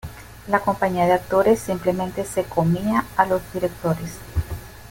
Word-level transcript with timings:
La 0.47 0.61
compañía 0.61 1.05
de 1.05 1.13
actores 1.13 1.59
simplemente 1.59 2.25
se 2.25 2.43
"comía" 2.45 3.05
a 3.17 3.27
los 3.27 3.43
directores. 3.53 4.17